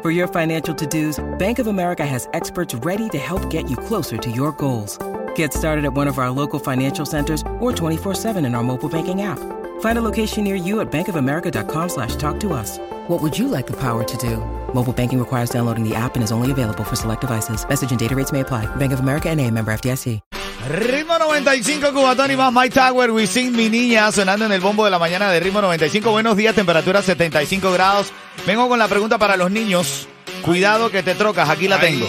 [0.00, 3.76] For your financial to dos, Bank of America has experts ready to help get you
[3.76, 4.96] closer to your goals.
[5.34, 9.22] Get started at one of our local financial centers or 24-7 in our mobile banking
[9.22, 9.40] app.
[9.80, 12.78] Find a location near you at bankofamerica.com slash talk to us.
[13.08, 14.36] What would you like the power to do?
[14.72, 17.68] Mobile banking requires downloading the app and is only available for select devices.
[17.68, 18.66] Message and data rates may apply.
[18.76, 20.20] Bank of America and a member FDIC.
[20.68, 24.84] Ritmo 95, Cubatón y más My Tower, We Sing, mi niña, sonando en el bombo
[24.84, 26.10] de la mañana de Ritmo 95.
[26.10, 28.08] Buenos días, temperatura 75 grados.
[28.46, 30.06] Vengo con la pregunta para los niños.
[30.42, 32.06] Cuidado que te trocas, aquí la tengo.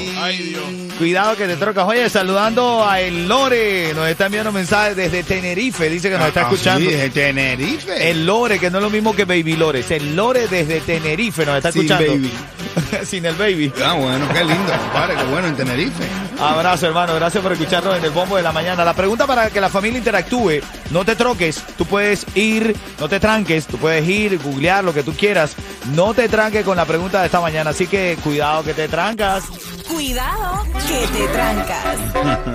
[0.98, 1.86] Cuidado que te trocas.
[1.88, 6.42] Oye, saludando a El Lore, nos está enviando mensajes desde Tenerife, dice que nos está
[6.42, 6.82] Ah, escuchando.
[6.90, 8.10] sí, desde Tenerife.
[8.12, 11.46] El Lore, que no es lo mismo que Baby Lore, es el Lore desde Tenerife,
[11.46, 12.12] nos está Sin escuchando.
[12.12, 12.32] baby.
[13.06, 13.72] Sin el baby.
[13.84, 16.04] Ah, bueno, qué lindo, compadre, qué bueno en Tenerife.
[16.40, 17.16] Abrazo, hermano.
[17.16, 18.86] Gracias por escucharnos en el bombo de la mañana.
[18.86, 21.62] La pregunta para que la familia interactúe, no te troques.
[21.78, 23.68] Tú puedes ir, no te tranques.
[23.68, 25.56] Tú puedes ir, googlear lo que tú quieras.
[25.94, 27.72] No te tranques con la pregunta de esta mañana.
[27.72, 29.44] Así que cuidado que te trancas.
[29.88, 31.98] Cuidado que te trancas.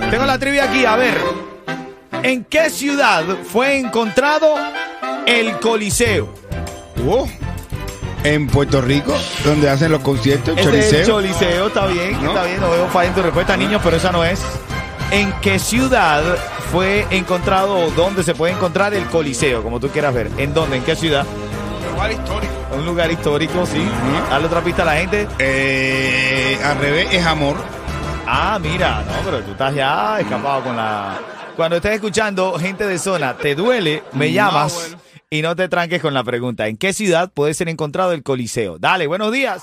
[0.11, 0.87] Tengo la trivia aquí.
[0.87, 1.21] A ver,
[2.23, 4.55] ¿en qué ciudad fue encontrado
[5.27, 6.33] el Coliseo?
[7.07, 7.29] Oh,
[8.25, 11.07] en Puerto Rico, donde hacen los conciertos, es el.
[11.07, 12.31] Choliseo, está bien, ¿No?
[12.31, 12.61] está bien.
[12.61, 14.41] No veo falla en tu respuesta, niños, pero esa no es.
[15.11, 16.23] ¿En qué ciudad
[16.73, 19.63] fue encontrado o dónde se puede encontrar el Coliseo?
[19.63, 20.31] Como tú quieras ver.
[20.39, 20.79] ¿En dónde?
[20.79, 21.25] ¿En qué ciudad?
[21.93, 22.53] lugar histórico.
[22.77, 23.87] Un lugar histórico, sí.
[24.31, 25.29] Dale otra pista a la gente.
[25.39, 27.57] Eh, al revés es amor.
[28.27, 31.19] Ah, mira, no, pero tú estás ya escapado con la.
[31.55, 34.97] Cuando estés escuchando gente de zona, te duele, me No, llamas bueno.
[35.31, 36.69] Y no te tranques con la pregunta.
[36.69, 38.79] ¿En qué ciudad puede ser encontrado el Coliseo?
[38.79, 39.63] Dale, buenos días.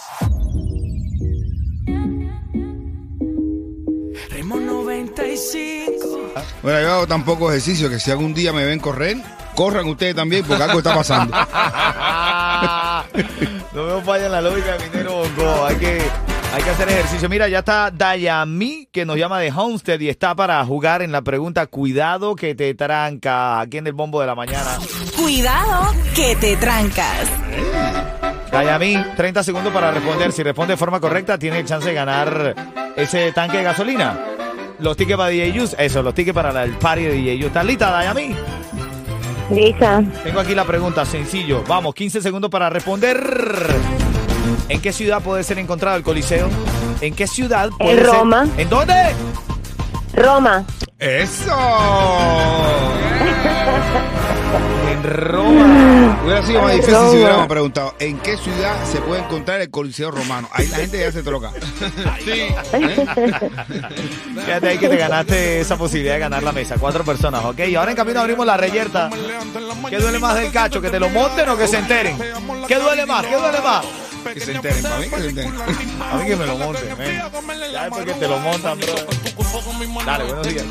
[4.30, 6.34] Ritmo 95.
[6.64, 9.18] Bueno, yo hago tan poco ejercicio que si algún día me ven correr,
[9.56, 11.36] corran ustedes también porque algo está pasando.
[13.74, 15.66] no veo falla en la lógica de Minero Bongo.
[15.66, 16.02] Hay que,
[16.54, 17.30] hay que hacer ejercicio.
[17.30, 21.22] Mira, ya está Dayami, que nos llama de Homestead y está para jugar en la
[21.22, 23.62] pregunta Cuidado que te tranca.
[23.62, 24.78] Aquí en el bombo de la mañana.
[25.16, 27.30] Cuidado que te trancas.
[28.52, 30.32] Dayami, 30 segundos para responder.
[30.34, 32.56] Si responde de forma correcta, tiene el chance de ganar
[32.98, 34.20] ese tanque de gasolina.
[34.80, 37.48] Los tickets para DJ Yus, eso, los tickets para el party de DJ Yus.
[37.48, 38.36] ¿Estás lista, Dayami?
[39.52, 41.64] Lisa, Tengo aquí la pregunta, sencillo.
[41.68, 44.01] Vamos, 15 segundos para responder.
[44.72, 46.48] ¿En qué ciudad puede ser encontrado el Coliseo?
[47.02, 48.06] ¿En qué ciudad puede ser?
[48.06, 48.48] Roma.
[48.58, 48.94] ¿En dónde?
[50.14, 50.66] Roma,
[50.98, 51.52] ¡Eso!
[54.92, 56.20] En Roma.
[56.24, 60.12] Hubiera sido más difícil si hubiéramos preguntado ¿en qué ciudad se puede encontrar el Coliseo
[60.12, 60.48] Romano?
[60.54, 61.52] Ahí la gente ya se troca.
[64.46, 66.76] Fíjate ahí que te ganaste esa posibilidad de ganar la mesa.
[66.80, 67.60] Cuatro personas, ¿ok?
[67.68, 69.10] Y ahora en camino abrimos la reyerta.
[69.90, 70.82] ¿Qué duele más del cacho?
[70.82, 72.18] ¿Que te lo monten o que se enteren?
[72.68, 73.26] ¿Qué duele más?
[73.26, 73.86] ¿Qué duele más?
[74.24, 75.54] Que se enteren, para mí que se enteren.
[76.00, 77.22] A mí que me lo monten, ven.
[77.72, 78.96] Ya después que te lo montan, bro.
[80.06, 80.66] Dale, buenos días.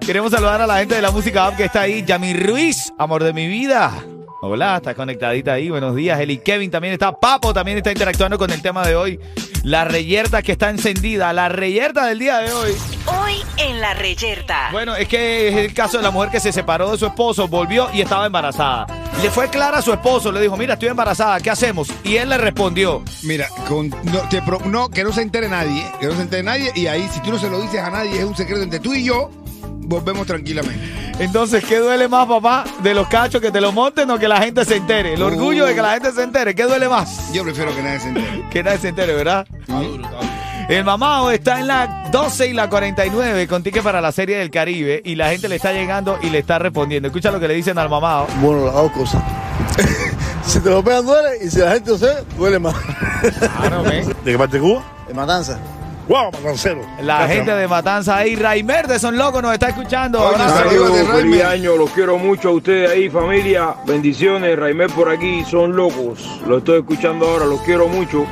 [0.00, 2.04] Queremos saludar a la gente de la música app que está ahí.
[2.04, 4.04] Yami Ruiz, amor de mi vida.
[4.42, 5.70] Hola, está conectadita ahí.
[5.70, 6.18] Buenos días.
[6.18, 7.12] Eli Kevin también está.
[7.12, 9.20] Papo también está interactuando con el tema de hoy.
[9.62, 11.32] La reyerta que está encendida.
[11.32, 12.72] La reyerta del día de hoy.
[13.06, 14.68] Hoy en la reyerta.
[14.72, 17.46] Bueno, es que es el caso de la mujer que se separó de su esposo,
[17.48, 18.86] volvió y estaba embarazada.
[19.22, 21.88] Le fue clara a su esposo, le dijo, mira, estoy embarazada, ¿qué hacemos?
[22.04, 25.84] Y él le respondió, Mira, con- no, te pro- no, que no se entere nadie,
[26.00, 28.18] que no se entere nadie, y ahí si tú no se lo dices a nadie,
[28.18, 29.30] es un secreto entre tú y yo,
[29.82, 31.09] volvemos tranquilamente.
[31.20, 32.64] Entonces, ¿qué duele más, papá?
[32.82, 35.12] ¿De los cachos que te lo monten o que la gente se entere?
[35.12, 37.30] El orgullo de que la gente se entere, ¿qué duele más?
[37.30, 38.44] Yo prefiero que nadie se entere.
[38.50, 39.46] Que nadie se entere, ¿verdad?
[40.70, 44.50] El mamado está en la 12 y la 49 con ticket para la serie del
[44.50, 47.08] Caribe y la gente le está llegando y le está respondiendo.
[47.08, 48.26] Escucha lo que le dicen al mamado.
[48.40, 49.22] Bueno, las dos cosas.
[50.46, 52.74] si te lo pegan duele y si la gente lo sabe, duele más.
[53.58, 53.82] Claro.
[53.82, 54.82] ¿De qué parte de Cuba?
[55.06, 55.58] De Matanza.
[56.10, 56.84] ¡Wow, matancero!
[57.02, 60.20] La gente de Matanza ahí, Raimer de Son Locos nos está escuchando.
[60.20, 61.08] Oye, saludos.
[61.08, 63.76] Feliz año, los quiero mucho a ustedes ahí, familia.
[63.86, 66.40] Bendiciones, Raimel por aquí, son locos.
[66.48, 68.26] Lo estoy escuchando ahora, los quiero mucho.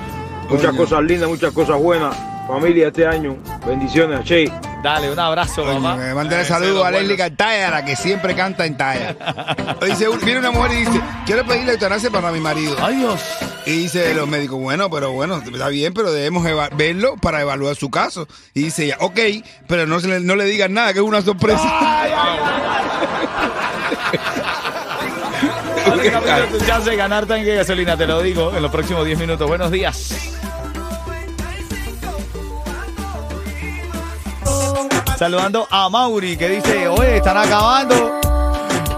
[0.51, 2.17] Muchas cosas lindas, muchas cosas buenas.
[2.49, 4.51] Familia, este año, bendiciones a Che.
[4.83, 5.95] Dale, un abrazo, mamá.
[5.95, 7.17] me de saludo a Leslie.
[7.17, 9.15] Cantaya, la que siempre canta en talla.
[9.87, 12.75] Dice, viene una mujer y dice, quiero pedirle eutanasia para mi marido.
[12.81, 13.21] Ay, Dios.
[13.69, 16.43] Y dice los médicos, bueno, pero bueno, está bien, pero debemos
[16.75, 18.27] verlo para evaluar su caso.
[18.55, 19.19] Y dice ella, ok,
[19.67, 21.63] pero no, se le, no le digan nada, que es una sorpresa.
[25.85, 29.19] Camilo, tu chance de ganar tanque de gasolina, te lo digo, en los próximos 10
[29.19, 29.47] minutos.
[29.47, 30.15] Buenos días.
[35.19, 38.19] Saludando a Mauri, que dice, oye, están acabando.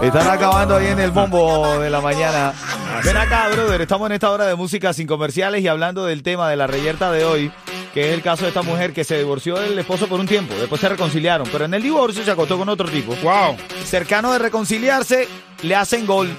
[0.01, 2.53] Están acabando ahí en el bombo de la mañana.
[3.03, 6.49] Ven acá, brother, estamos en esta hora de música sin comerciales y hablando del tema
[6.49, 7.51] de la reyerta de hoy,
[7.93, 10.53] que es el caso de esta mujer que se divorció del esposo por un tiempo,
[10.55, 13.15] después se reconciliaron, pero en el divorcio se acostó con otro tipo.
[13.23, 13.57] wow.
[13.85, 15.27] Cercano de reconciliarse,
[15.63, 16.29] le hacen gol.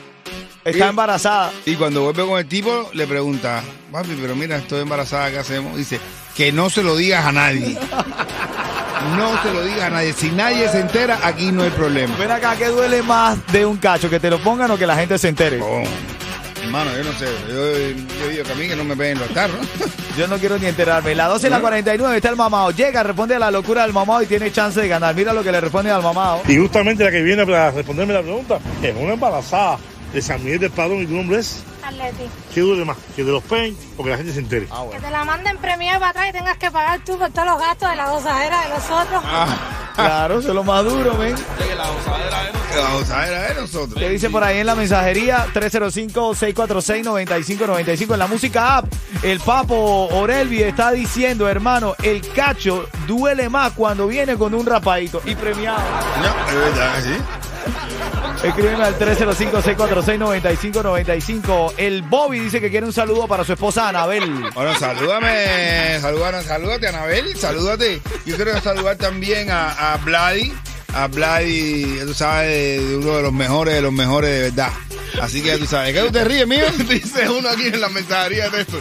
[0.64, 1.50] Está Y- embarazada.
[1.66, 5.76] Y cuando vuelve con el tipo, le pregunta, papi, pero mira, estoy embarazada, ¿qué hacemos?
[5.76, 5.98] Dice,
[6.36, 7.76] que no se lo digas a nadie.
[9.16, 10.12] No se lo digas a nadie.
[10.12, 12.16] Si nadie se entera, aquí no hay problema.
[12.16, 14.08] Ven acá, ¿qué duele más de un cacho?
[14.08, 15.60] ¿Que te lo pongan o que la gente se entere?
[15.60, 15.82] Oh,
[16.62, 17.26] hermano, yo no sé.
[17.48, 17.54] Yo,
[18.20, 19.56] yo digo que a mí que no me peguen los carros.
[20.16, 21.14] Yo no quiero ni enterarme.
[21.14, 22.70] La 12 y la 49 está el mamado.
[22.70, 25.14] Llega, responde a la locura del mamado y tiene chance de ganar.
[25.14, 26.42] Mira lo que le responde al mamado.
[26.46, 29.78] Y justamente la que viene para responderme la pregunta es una embarazada
[30.12, 31.62] de San Miguel del Padrón y tu nombre es.
[31.82, 32.28] Atleti.
[32.54, 32.98] ¿Qué duele más?
[33.16, 34.68] ¿Que de los peen o que la gente se entere?
[34.92, 37.58] Que te la manden premiada para atrás y tengas que pagar tú por todos los
[37.58, 39.22] gastos de la gozadera de nosotros.
[39.94, 41.34] Claro, eso es lo más duro, men.
[41.76, 41.88] La
[42.94, 43.98] gozadera de nosotros.
[43.98, 45.46] ¿Qué dice por ahí en la mensajería?
[45.52, 48.14] 305-646-9595.
[48.14, 48.86] En la música app,
[49.22, 55.20] el papo Orelvi está diciendo, hermano, el cacho duele más cuando viene con un rapadito
[55.24, 55.82] y premiado.
[56.20, 57.16] No, es verdad, sí.
[58.42, 61.74] Escríbeme al 305-646-9595.
[61.76, 64.28] El Bobby dice que quiere un saludo para su esposa Anabel.
[64.54, 68.00] Bueno, salúdame, salúdame, salúdate, Anabel, salúdate.
[68.26, 70.52] Yo quiero saludar también a, a Vladi,
[70.94, 72.48] a Vladi, ya tú sabes,
[72.88, 74.72] de, uno de los mejores, de los mejores de verdad.
[75.20, 76.64] Así que ya tú sabes, ¿qué tú te ríes, mío?
[76.88, 78.78] Dice uno aquí en la mensajería de esto.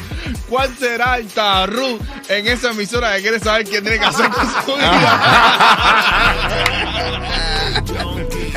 [0.50, 4.48] ¿Cuál será el tarru en esa emisora que quiere saber quién tiene que hacer con
[4.66, 5.22] su vida?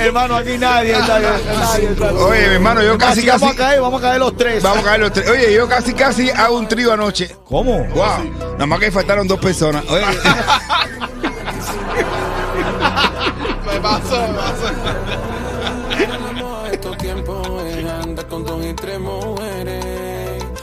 [0.05, 1.19] Hermano, aquí nadie está.
[1.21, 4.19] nadie está- Oye, mi hermano, yo casi, Si vamos casi, a caer, vamos a caer
[4.21, 4.63] los tres.
[4.63, 5.29] vamos a caer los tres.
[5.31, 7.35] Oye, yo casi, casi hago un trío anoche.
[7.45, 7.85] ¿Cómo?
[7.87, 9.85] Wow, nada más que faltaron dos personas.
[9.89, 10.05] Oye,
[13.67, 14.73] Me pasó, me pasó.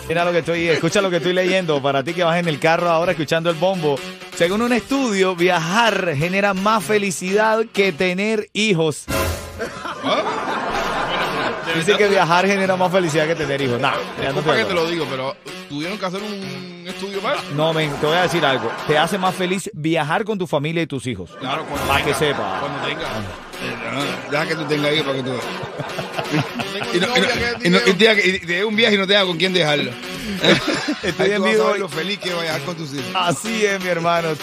[0.08, 2.60] Mira lo que estoy, escucha lo que estoy leyendo para ti que vas en el
[2.60, 3.96] carro ahora escuchando el bombo.
[4.36, 9.06] Según un estudio, viajar genera más felicidad que tener hijos.
[11.76, 13.80] Dice que viajar genera más felicidad que tener hijos.
[13.80, 15.36] Nah, ya no, te que te lo digo, pero
[15.70, 17.38] tuvieron que hacer un estudio más.
[17.56, 18.72] no, men, te voy a decir algo.
[18.88, 21.32] Te hace más feliz viajar con tu familia y tus hijos.
[21.40, 22.60] Claro, cuando Para que sepa.
[22.60, 23.08] Cuando tenga.
[24.32, 25.32] deja que tú tengas hijos para que tú
[26.94, 29.08] Y, no- y no- que y no- tiene- y te dé un viaje y no
[29.08, 29.92] tenga con quién dejarlo.
[31.04, 31.76] Estoy Ahí en vivo.
[31.78, 33.06] lo feliz que va a viajar con tus hijos.
[33.14, 34.36] Así es, mi hermano.